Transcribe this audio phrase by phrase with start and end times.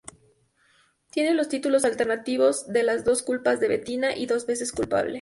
[1.11, 5.09] Tiene los títulos alternativos de Las dos culpas de Bettina y Dos veces culpable.